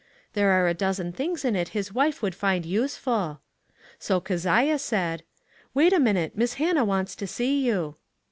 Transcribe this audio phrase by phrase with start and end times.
[0.33, 3.37] There are a dozen tilings in it his wife would find use ful/'
[3.99, 5.69] so Keziah said: 3O4 ONE COMMONPLACE DAY.
[5.75, 7.97] "Wait a minute, Miss Hannah wants to see you."